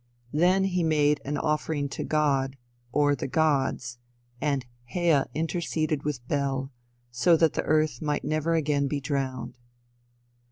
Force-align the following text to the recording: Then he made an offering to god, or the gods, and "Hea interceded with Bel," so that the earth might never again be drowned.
Then 0.33 0.63
he 0.63 0.81
made 0.83 1.21
an 1.25 1.37
offering 1.37 1.87
to 1.89 2.03
god, 2.03 2.57
or 2.91 3.13
the 3.15 3.27
gods, 3.27 3.99
and 4.41 4.65
"Hea 4.85 5.25
interceded 5.35 6.01
with 6.05 6.27
Bel," 6.27 6.71
so 7.11 7.37
that 7.37 7.53
the 7.53 7.61
earth 7.65 8.01
might 8.01 8.23
never 8.25 8.55
again 8.55 8.87
be 8.87 8.99
drowned. 8.99 9.59